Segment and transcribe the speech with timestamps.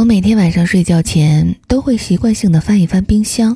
[0.00, 3.54] 我每天晚上睡觉前都会习惯性的翻一翻冰箱。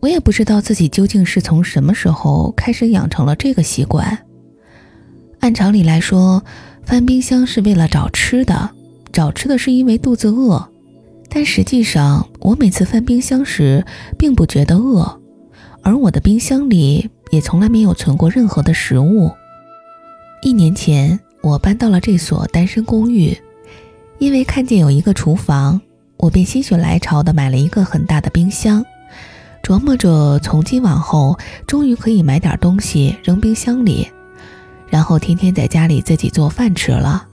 [0.00, 4.26] 我也不知道自己究竟是从什么时候开始养成了这个习惯。
[5.38, 6.42] 按常理来说，
[6.82, 8.70] 翻冰箱是为了找吃的，
[9.12, 10.68] 找吃的是因为肚子饿。
[11.28, 13.86] 但实际上，我每次翻冰箱时
[14.18, 15.20] 并不觉得饿，
[15.80, 19.30] 而我的冰箱里也从来没有存过任何的食物。
[20.42, 23.38] 一年前，我搬到了这所单身公寓，
[24.18, 25.80] 因为看见有一个厨房，
[26.16, 28.84] 我便心血来潮的买了一个很大的冰箱。
[29.62, 34.08] 琢磨着从今往后，终于可以买点东西扔冰箱里，
[34.88, 37.26] 然后天天在家里自己做饭吃了。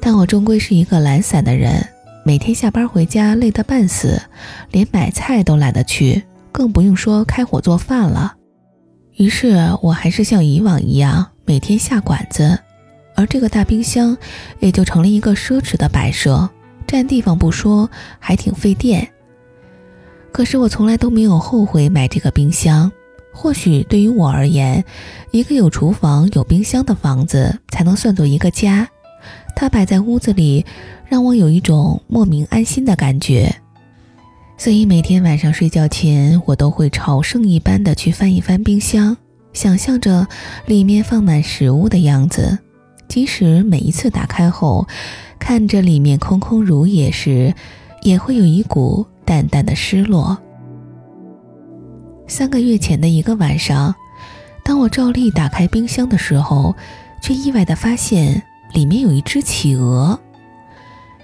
[0.00, 1.86] 但我终归是一个懒散的人，
[2.24, 4.20] 每天下班回家累得半死，
[4.72, 8.34] 连买菜都懒得去，更不用说开火做饭了。
[9.16, 12.58] 于是我还是像以往一样每天下馆子，
[13.18, 14.16] 而这个大冰箱
[14.60, 16.48] 也就成了一个奢侈的摆设，
[16.86, 17.90] 占地方不说，
[18.20, 19.08] 还挺费电。
[20.30, 22.92] 可是我从来都没有后悔买这个冰箱。
[23.32, 24.84] 或许对于我而言，
[25.32, 28.88] 一个有厨房、有冰箱的房子才能算作一个家。
[29.56, 30.64] 它摆在屋子里，
[31.08, 33.52] 让我有一种莫名安心的感觉。
[34.56, 39.16] 所以每天晚上睡觉前，我都会朝圣一般的去翻一翻冰箱，
[39.52, 40.24] 想象着
[40.66, 42.56] 里面放满食物的样子。
[43.08, 44.86] 即使每一次打开后，
[45.38, 47.54] 看着里面空空如也时，
[48.02, 49.06] 也会有一股。
[49.28, 50.38] 淡淡的失落。
[52.26, 53.94] 三个月前的一个晚上，
[54.64, 56.74] 当我照例打开冰箱的时候，
[57.20, 58.42] 却意外的发现
[58.72, 60.18] 里面有一只企鹅。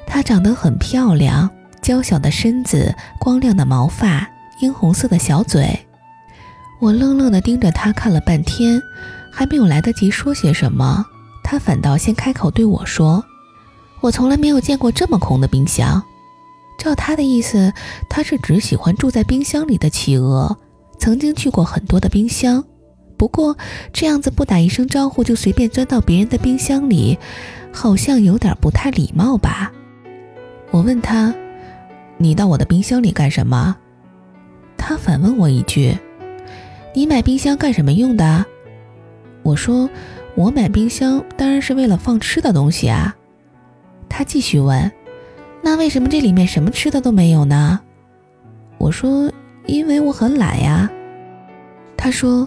[0.07, 1.49] 它长得很漂亮，
[1.81, 4.29] 娇小的身子，光亮的毛发，
[4.61, 5.87] 樱红色的小嘴。
[6.83, 8.79] 我愣愣的盯着它看了半天，
[9.33, 11.03] 还没有来得及说些什么，
[11.55, 13.25] 他反倒先开口对我说
[14.03, 16.03] ：“我从来没有见过这么空的冰箱。”
[16.77, 17.73] 照他的意思，
[18.11, 20.59] 他是只喜欢住在冰箱里的企鹅，
[20.99, 22.65] 曾经去过很多的冰箱。
[23.17, 23.57] 不过
[23.93, 27.17] 这样子不打一声招呼就随便钻到别人的冰箱里，
[27.73, 29.71] 好像有点不太礼貌吧？
[30.73, 31.33] 我问他
[32.19, 33.77] ：“你到我的冰箱里干什么？”
[34.77, 35.97] 他反问我一句
[36.97, 38.45] ：“你买冰箱干什么用的？”
[39.45, 39.89] 我说
[40.37, 43.15] ：“我买冰箱当然是为了放吃的东西啊。”
[44.09, 44.91] 他继续问。
[45.63, 47.81] 那为什么这里面什么吃的都没有呢？
[48.77, 49.33] 我说，
[49.65, 50.91] 因为我很懒呀。
[51.97, 52.47] 他说，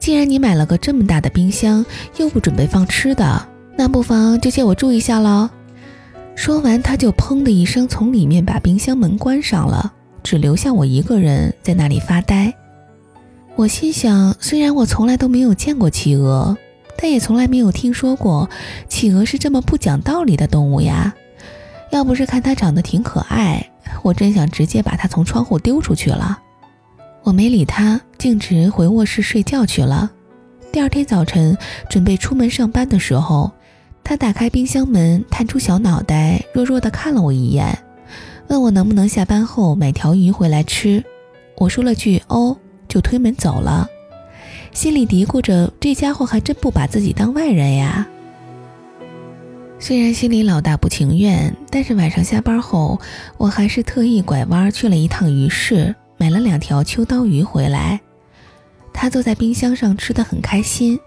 [0.00, 5.48] 既然你买了个这么大的冰箱，又不准备放吃的，那不妨就借我住一下喽。
[6.34, 9.92] 说完，他就砰的一声从里面把冰箱门关上了，
[10.24, 12.52] 只留下我一个人在那里发呆。
[13.54, 16.58] 我心想，虽然我从来都没有见过企鹅，
[16.96, 18.48] 但也从来没有听说过
[18.88, 21.14] 企鹅是这么不讲道理的动物呀。
[21.90, 23.70] 要不是看它长得挺可爱，
[24.02, 26.40] 我真想直接把它从窗户丢出去了。
[27.22, 30.10] 我没理他，径直回卧室睡觉去了。
[30.72, 31.56] 第二天早晨
[31.88, 33.50] 准备出门上班的时候，
[34.02, 37.78] 他打开冰箱门，探出小脑袋，弱弱地看了我一眼，
[38.48, 41.02] 问我能不能下班后买条鱼回来吃。
[41.56, 42.56] 我说了句“哦”，
[42.88, 43.88] 就推门走了，
[44.74, 48.06] 心里嘀咕着：这家伙还真不把自己当外人呀。
[49.78, 53.00] 虽然心里老大不情愿，但是晚上下班后，
[53.38, 58.00] 我还是特意拐弯去了一趟鱼市，买了两条秋刀鱼回来。
[58.92, 60.98] 他坐在冰箱上吃得很开心，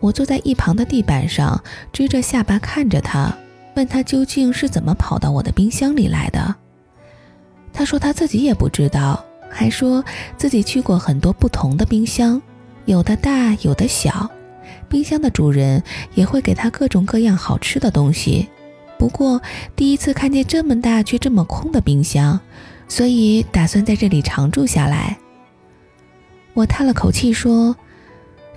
[0.00, 1.62] 我坐在一旁的地板上，
[1.92, 3.36] 支着下巴看着他，
[3.76, 6.54] 问他究竟是怎么跑到我的冰箱里来的。
[7.74, 10.02] 他说他自己也不知道，还说
[10.38, 12.40] 自己去过很多不同的冰箱，
[12.84, 14.30] 有的大，有的小。
[14.88, 15.82] 冰箱的主人
[16.14, 18.48] 也会给他各种各样好吃的东西，
[18.98, 19.40] 不过
[19.74, 22.38] 第一次看见这么大却这么空的冰箱，
[22.88, 25.16] 所以打算在这里常住下来。
[26.52, 27.74] 我叹了口气说：“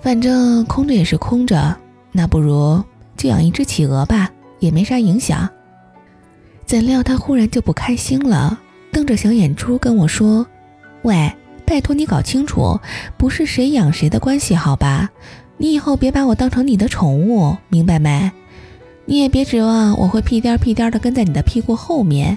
[0.02, 1.74] 反正空着也是空着，
[2.12, 2.84] 那不如
[3.16, 5.48] 就养一只企鹅吧，也没啥影响。”
[6.66, 8.60] 怎料他忽然就不开心了，
[8.92, 10.46] 瞪着小眼珠跟我说
[11.00, 11.32] ：“喂，
[11.66, 12.80] 拜托你搞清楚，
[13.18, 15.10] 不是谁养谁的关系，好吧？”
[15.58, 18.30] 你以后别把我当成你的宠物，明白没？
[19.06, 22.36] 你也别指望我会屁颠屁颠的跟在你的屁股后面。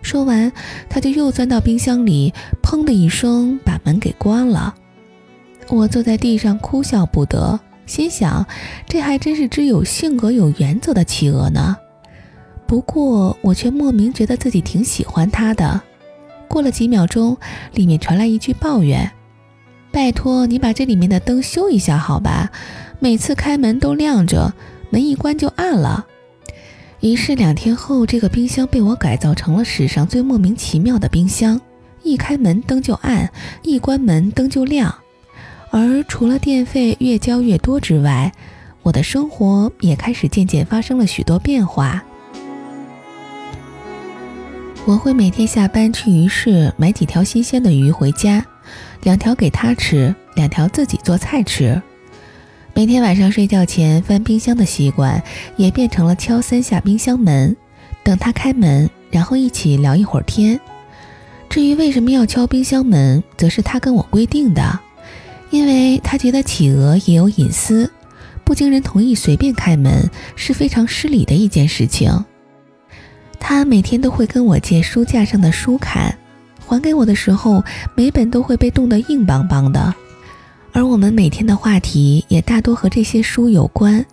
[0.00, 0.50] 说完，
[0.88, 2.32] 他就又钻到冰箱里，
[2.62, 4.74] 砰的一声把门给关了。
[5.68, 8.46] 我坐在地上哭笑不得，心想
[8.88, 11.76] 这还真是只有性格有原则的企鹅呢。
[12.66, 15.82] 不过我却莫名觉得自己挺喜欢它的。
[16.48, 17.36] 过了几秒钟，
[17.72, 19.10] 里面传来一句抱怨。
[19.92, 22.50] 拜托你把这里面的灯修一下，好吧？
[22.98, 24.54] 每次开门都亮着，
[24.90, 26.06] 门一关就暗了。
[27.00, 31.60] 于是两天后，这个冰箱被我改造成了史上最莫名其妙的冰箱：
[32.02, 33.30] 一开门灯就暗，
[33.62, 34.94] 一关门灯就亮。
[35.70, 38.32] 而除了电费越交越多之外，
[38.82, 42.02] 我的生活也开始渐渐发生了许多变化。
[44.86, 48.46] 我会每天下班去鱼市买几条新鲜的鱼回家，
[49.02, 51.82] 两条给他吃，两条自己做菜吃。
[52.72, 55.20] 每天晚上睡觉前翻冰箱的习惯，
[55.56, 57.56] 也变成了敲三下冰箱门，
[58.04, 60.60] 等他开门，然后一起聊一会儿天。
[61.50, 64.78] 至于为什么要敲冰箱门，则是他跟我规定的，
[65.50, 67.90] 因为他觉得企鹅也有隐私，
[68.44, 72.24] 不经人同意随便开门是非常失礼的一件事情。
[73.38, 76.16] 他每天都会跟我借书架上的书看，
[76.58, 77.62] 还给我的时候，
[77.94, 79.94] 每本都会被冻得硬邦邦的。
[80.72, 84.04] 而我们每天的话题也大多和这些书有关。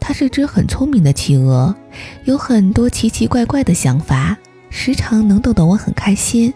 [0.00, 1.74] 它是只很聪明的企鹅，
[2.24, 4.36] 有很多奇奇怪怪的想法，
[4.68, 6.52] 时常能逗得我很开心。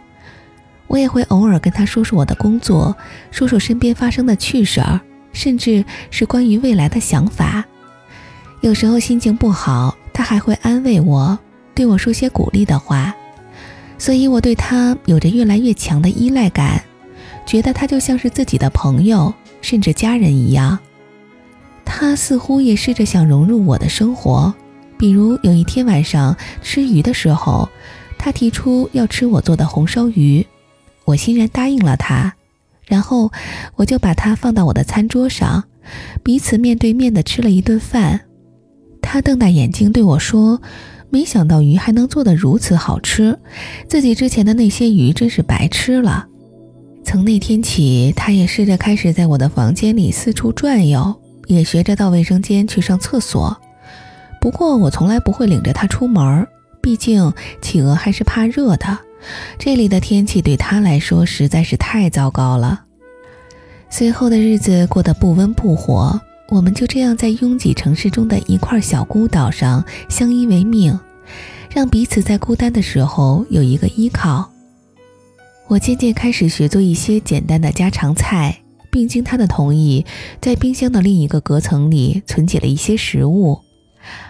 [0.89, 2.97] 我也会偶尔跟他说说我的工作，
[3.31, 5.01] 说说身边发生的趣事儿，
[5.33, 7.65] 甚至是关于未来的想法。
[8.63, 11.39] 有时候心情不好，他还会安慰我，
[11.77, 13.15] 对我说些鼓励的话。
[13.99, 16.83] 所以我对他有着越来越强的依赖感。
[17.47, 20.77] 觉得他就像是自己的朋友，甚至家人一样。
[21.85, 24.53] 他似乎也试着想融入我的生活，
[24.99, 27.69] 比如有一天晚上吃鱼的时候，
[28.19, 30.45] 他提出要吃我做的红烧鱼，
[31.05, 32.35] 我欣然答应了他。
[32.85, 33.31] 然后
[33.77, 35.63] 我就把它放到我的餐桌上，
[36.25, 38.23] 彼此面对面的吃了一顿饭。
[39.01, 40.61] 他瞪大眼睛对我说
[41.11, 43.39] ：“没想到鱼还能做得如此好吃，
[43.89, 46.27] 自己之前的那些鱼真是白吃了。”
[47.05, 51.15] 从那天起，他也试着开始在我的房间里四处转悠，
[51.47, 53.57] 也学着到卫生间去上厕所。
[54.41, 56.47] 不过我从来不会领着他出门，
[56.83, 57.33] 毕竟
[57.63, 58.99] 企鹅还是怕热的。
[59.59, 62.83] 这里的天气对他来说实在是太糟糕了。
[63.89, 70.99] 随后的日子过得不温不火，我们就这样在拥挤城市中的一块小孤岛上相依为命，
[71.71, 74.49] 让彼此在孤单的时候有一个依靠。
[75.67, 78.57] 我渐渐开始学做一些简单的家常菜，
[78.93, 80.07] 并经他的同意，
[80.41, 83.59] 在冰箱的另一个隔层里存起了一些食物。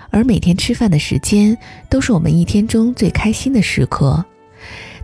[0.09, 1.59] 而每天吃饭的时间，
[1.91, 4.25] 都是我们一天中最开心的时刻。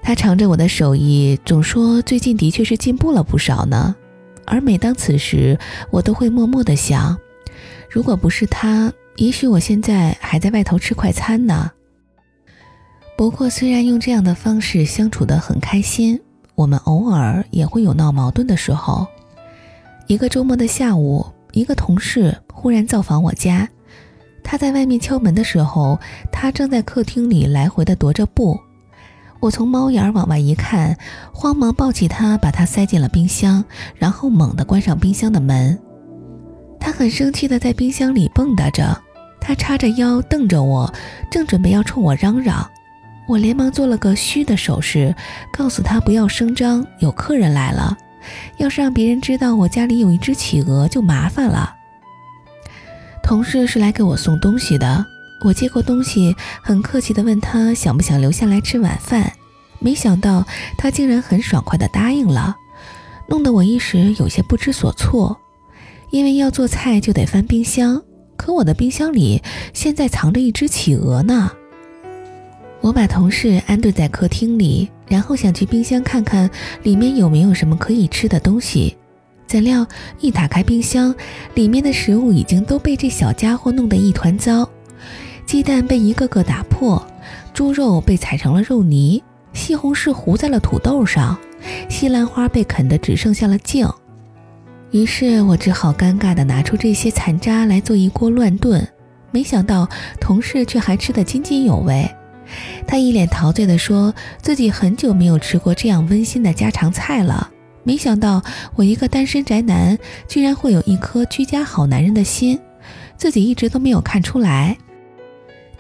[0.03, 3.94] 他尝着我的手艺，总说最近的确是进步了不少呢。
[4.47, 5.59] 而每当此时，
[5.91, 7.17] 我都会默默的想：
[7.89, 11.71] 如果不是他，也许我现在还在外头吃快餐呢。
[13.17, 16.21] 不过，虽然用这样的方式相处得很开心，
[16.55, 19.06] 我们偶尔也会有闹矛盾的时候。
[20.09, 23.69] 一个周末的下午，一个同事忽然造访我家，
[24.43, 25.99] 他在外面敲门的时候，
[26.33, 28.59] 他正在客厅里来回的踱着步。
[29.43, 30.97] 我从猫眼往外一看，
[31.33, 33.65] 慌忙抱起它，把它塞进了冰箱，
[33.97, 35.77] 然后猛地关上冰箱的门。
[36.79, 38.97] 他很生气的在冰箱里蹦跶着，
[39.41, 40.94] 他叉着腰瞪着我，
[41.29, 42.65] 正准备要冲我嚷嚷。
[43.27, 45.12] 我连忙做了个嘘的手势，
[45.53, 47.97] 告诉他不要声张，有客人来了。
[48.59, 51.75] 要是让别人知道我家里有一只企鹅，就麻烦了。
[53.25, 55.05] 同事是来给我送东西的，
[55.44, 59.33] 我接过东西，很客气地问他想不想留下来吃晚饭。
[59.81, 60.47] 没想到
[60.78, 62.57] 他竟然很爽快地答应了，
[63.28, 65.37] 弄得我一时有些不知所措。
[66.11, 68.02] 因为要做菜就得翻冰箱，
[68.37, 71.50] 可我的冰箱里现在藏着一只企鹅呢。
[72.81, 76.50] 我把同事安顿在客厅里，然后想去冰箱看看
[76.83, 78.97] 里面有没有什么可以吃的东西。
[79.47, 79.87] 怎料
[80.21, 81.14] 一打开冰箱，
[81.55, 84.69] 里面的食物已经都被这小家伙弄得一团糟。
[85.46, 87.04] 鸡蛋被一个个打破，
[87.52, 89.22] 猪肉被踩成了肉泥，
[89.52, 91.37] 西红柿糊在了土豆上，
[91.88, 93.87] 西兰花被啃得只剩下了茎。
[94.90, 98.87] 于是我只好尴尬地拿出这些残渣来做一锅乱炖。
[99.30, 99.88] 没想到
[100.20, 102.06] 同事却还吃得津津有味。
[102.87, 107.50] 他一脸陶醉地说：“自己很久没有吃过这样温馨的家常菜了。
[107.82, 108.42] 没想到
[108.75, 112.61] 我一个单身宅男，居然会有一颗居家好男人的心，
[113.16, 114.76] 自己一直都没有看出来。”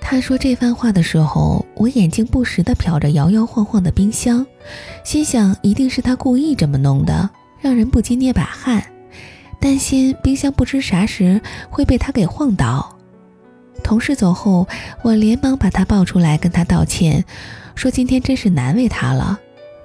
[0.04, 4.44] 他说这番话的时候，我眼睛不时地瞟着摇摇晃晃的冰箱，
[5.04, 7.30] 心想一定是他故意这么弄的，
[7.60, 8.84] 让人不禁捏把汗，
[9.58, 11.40] 担心冰箱不知啥时
[11.70, 12.98] 会被他给晃倒。
[13.82, 14.68] 同事走后，
[15.02, 17.24] 我连忙把他抱出来，跟他道歉，
[17.74, 19.40] 说今天真是难为他了。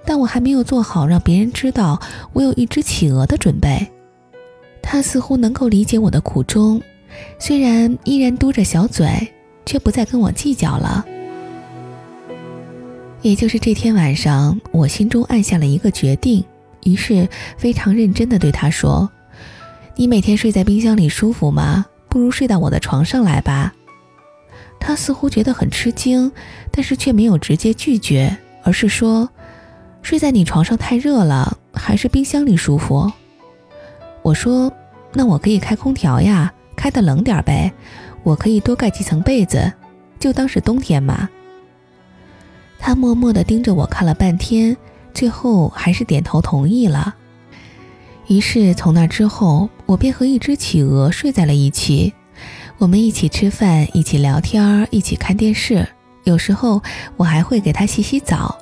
[0.06, 2.02] 但我还没有做好让别人知道
[2.34, 3.88] 我有一只企鹅的准备。
[4.82, 6.82] 他似乎能够理解我的苦衷，
[7.40, 9.34] 虽然依然嘟着小嘴，
[9.68, 11.06] 却不再跟我计较了。
[13.22, 16.44] 也就是这天晚上，我心中暗下了一个决定，
[16.84, 19.12] 于是非常认真地对他说
[19.98, 21.86] ：“你每天睡在冰箱里舒服吗？
[22.08, 23.74] 不如睡到我的床上来吧。”
[24.80, 26.32] 他似乎觉得很吃惊，
[26.72, 29.28] 但是却没有直接拒绝，而是说
[30.02, 33.12] ：“睡在你床上太热了，还是冰箱里舒服。”
[34.22, 34.72] 我说
[35.14, 37.74] ：“那我可以开空调呀，开的冷点呗。
[38.28, 39.72] 我可以多盖几层被子，
[40.20, 41.30] 就当是冬天嘛。”
[42.78, 44.76] 他默默地盯着我看了半天，
[45.14, 47.16] 最后还是点头同意了。
[48.28, 52.14] 于是从那之后，我便和一只企鹅睡在了一起。
[52.78, 55.88] 我们一起吃饭，一起聊天，一起看电视。
[56.26, 56.82] 有时候
[57.16, 58.58] 我还会给它洗洗澡。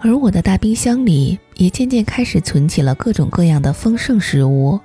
[0.00, 4.78] 而我的大冰箱里也渐渐开始存起了各种各样的丰盛食物，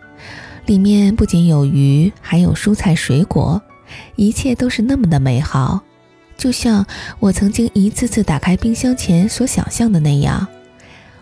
[0.66, 3.62] 里面不仅有鱼，还有蔬菜水果，
[4.16, 5.82] 一切都是那么的美好。
[6.38, 6.86] 就像
[7.20, 10.48] 我曾经一次次打开冰箱前所想象的那样，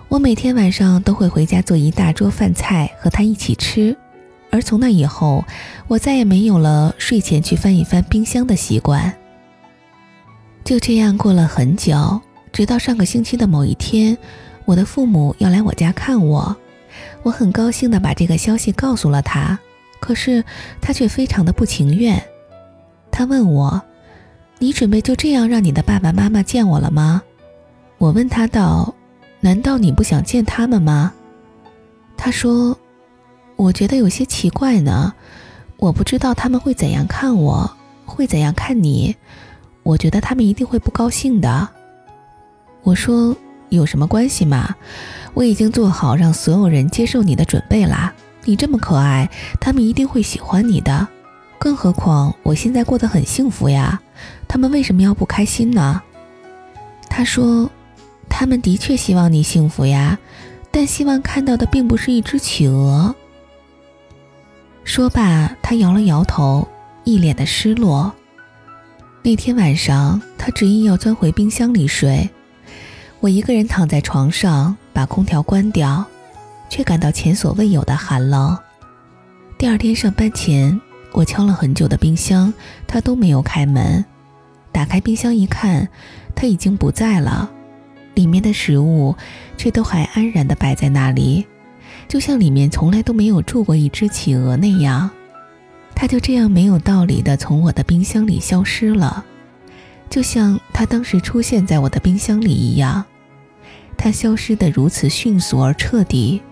[0.10, 3.98] 我每天晚上都会回家做一大桌饭菜和他一起吃，
[4.52, 5.44] 而从那以后，
[5.88, 9.12] 我再也没有了睡前去翻一翻冰箱的习惯。
[10.64, 12.22] 就这样过了很久，
[12.54, 14.16] 直到上个星期的某一天，
[14.66, 16.56] 我的父母要来我家看我，
[17.24, 19.58] 我很高兴地把这个消息告诉了他，
[20.00, 20.44] 可是
[20.80, 22.24] 他却非常的不情愿，
[23.12, 23.82] 他问我。
[24.60, 27.22] 你准备就这样让你的爸爸妈妈见我了吗？
[28.00, 28.92] 我问他道
[29.40, 31.14] ：“难道你不想见他们吗？”
[32.18, 32.76] 他说
[33.56, 35.14] ：“我觉得有些奇怪呢，
[35.78, 37.70] 我不知道他们会怎样看我，
[38.04, 39.16] 会怎样看你。
[39.84, 41.70] 我觉得他们一定会不高兴的。”
[42.82, 43.36] 我说
[43.70, 44.76] ：“有什么关系嘛？
[45.36, 48.12] 我已经做好让所有人接受你的准备啦。
[48.46, 49.30] 你这么可爱，
[49.62, 51.08] 他们一定会喜欢你的。
[51.60, 54.02] 更何况我现在过得很幸福呀。”
[54.48, 56.02] 他们为什么要不开心呢？
[57.10, 57.70] 他说
[58.30, 60.18] ：“他们的确希望你幸福呀，
[60.72, 63.14] 但希望看到的并不是一只企鹅。”
[64.84, 66.68] 说罢，他摇了摇头，
[67.04, 68.14] 一脸的失落。
[69.22, 72.30] 那天晚上，他执意要钻回冰箱里睡。
[73.20, 76.06] 我一个人躺在床上，把空调关掉，
[76.70, 78.58] 却感到前所未有的寒冷。
[79.58, 80.80] 第二天上班前，
[81.18, 82.54] 我敲了很久的冰箱，
[82.86, 84.06] 他都没有开门。
[84.72, 85.90] 打开冰箱一看，
[86.36, 87.50] 它已经不在了，
[88.14, 89.16] 里面的食物
[89.58, 91.48] 却都还安然地摆在那里，
[92.08, 95.10] 就像里面从来都没有住过一只企鹅那样。
[95.96, 99.26] 它就这样没有道理地从我的冰箱里消失了，
[100.12, 103.04] 就像它当时出现在我的冰箱里一样。
[103.98, 106.44] 它消失得如此迅速而彻底，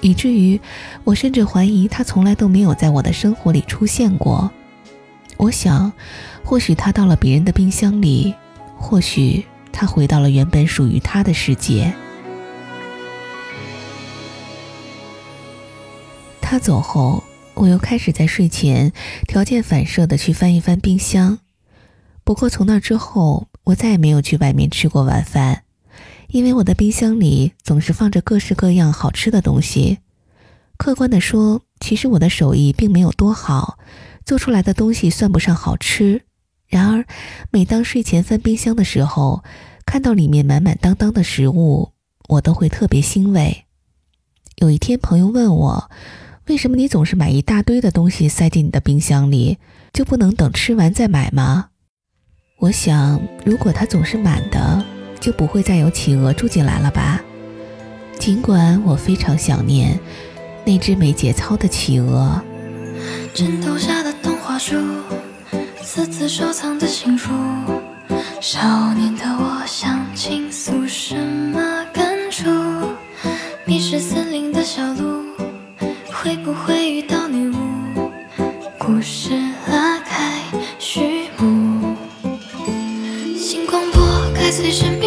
[0.00, 0.60] 以至于
[1.04, 4.50] 我甚至怀疑他从来都没有在我的生活里出现过。
[5.36, 5.92] 我想，
[6.44, 8.34] 或许他到了别人的冰箱里，
[8.76, 11.92] 或许他回到了原本属于他的世界。
[16.40, 17.22] 他走后，
[17.54, 18.92] 我又开始在睡前
[19.28, 21.38] 条件反射的去翻一翻冰箱。
[22.24, 25.62] 不过从那之后，我再也没有去外面吃过晚饭，
[26.32, 29.98] 因为我的冰箱里总是放着各式各样好吃的东西。
[30.76, 33.78] 客观地说，其实我的手艺并没有多好。
[34.24, 36.22] 做出来的东西算不上好吃，
[36.68, 37.04] 然而，
[37.50, 39.42] 每当睡前翻冰箱的时候，
[39.84, 41.92] 看到里面满满当当的食物，
[42.28, 43.64] 我都会特别欣慰。
[44.58, 45.90] 有一天，朋友问我，
[46.46, 49.58] 为什么你总是买一大堆的东西塞进你的冰箱里，
[49.92, 51.70] 就不能等吃完再买吗？
[52.58, 54.84] 我想，如果它总是满的，
[55.20, 57.20] 就不会再有企鹅住进来了吧。
[58.18, 59.98] 尽管我非常想念
[60.64, 62.42] 那只没节操的企鹅。
[63.32, 64.76] 枕头下的童话书，
[65.82, 67.30] 私自收藏的情书。
[68.40, 72.50] 少年的我想倾诉什么感触？
[73.64, 75.22] 迷失森林的小路，
[76.12, 77.56] 会不会遇到女巫？
[78.78, 79.30] 故事
[79.70, 80.42] 拉开
[80.78, 81.94] 序幕，
[83.38, 84.99] 星光拨开最神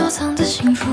[0.00, 0.86] 收藏的幸福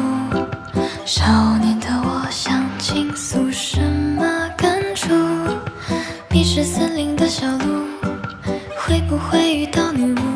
[1.05, 5.07] 少年的我想倾诉什么感触
[6.29, 7.85] 迷失森林的小鹿
[8.77, 10.26] 会不会遇到女巫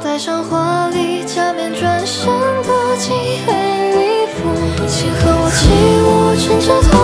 [0.00, 2.26] 戴上华丽假面转身
[2.62, 3.12] 躲进
[3.46, 4.48] 黑礼服
[4.86, 5.68] 请和我起
[6.04, 6.97] 舞趁着